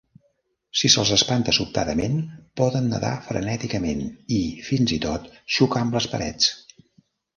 Si 0.79 0.89
se'ls 0.93 1.09
espanta 1.17 1.53
sobtadament, 1.57 2.15
poden 2.61 2.89
nadar 2.93 3.13
frenèticament 3.27 4.01
i, 4.39 4.41
fins 4.71 4.95
i 4.97 4.99
tot, 5.05 5.29
xocar 5.59 5.85
amb 5.87 5.99
les 5.99 6.09
parets. 6.15 6.51